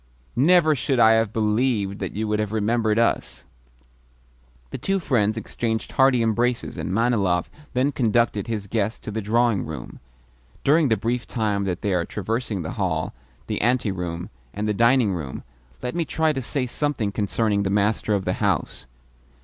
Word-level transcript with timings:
"Never 0.35 0.73
should 0.73 0.99
I 0.99 1.11
have 1.11 1.31
believed 1.31 1.99
that 1.99 2.13
you 2.15 2.27
would 2.27 2.39
have 2.39 2.51
remembered 2.51 2.97
us!" 2.97 3.45
The 4.71 4.79
two 4.79 4.97
friends 4.99 5.37
exchanged 5.37 5.91
hearty 5.91 6.23
embraces, 6.23 6.75
and 6.75 6.91
Manilov 6.91 7.51
then 7.73 7.91
conducted 7.91 8.47
his 8.47 8.65
guest 8.65 9.03
to 9.03 9.11
the 9.11 9.21
drawing 9.21 9.63
room. 9.63 9.99
During 10.63 10.89
the 10.89 10.97
brief 10.97 11.27
time 11.27 11.65
that 11.65 11.83
they 11.83 11.93
are 11.93 12.03
traversing 12.03 12.63
the 12.63 12.71
hall, 12.81 13.13
the 13.45 13.61
anteroom, 13.61 14.31
and 14.55 14.67
the 14.67 14.73
dining 14.73 15.13
room, 15.13 15.43
let 15.83 15.93
me 15.93 16.03
try 16.03 16.33
to 16.33 16.41
say 16.41 16.65
something 16.65 17.11
concerning 17.11 17.61
the 17.61 17.69
master 17.69 18.15
of 18.15 18.25
the 18.25 18.33
house. 18.41 18.87